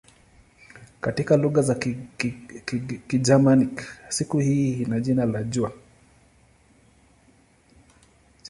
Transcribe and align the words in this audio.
Katika 1.01 1.37
lugha 1.37 1.61
za 1.61 1.75
Kigermanik 3.07 3.81
siku 4.09 4.39
hii 4.39 4.73
ina 4.73 4.99
jina 4.99 5.25
la 5.25 5.43
"jua". 5.43 5.71